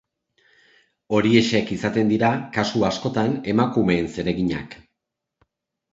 Horiexek 1.17 1.69
izaten 1.75 2.09
dira, 2.13 2.31
kasu 2.57 2.87
askotan, 2.89 3.35
emakumeen 3.53 4.11
zereginak. 4.17 4.79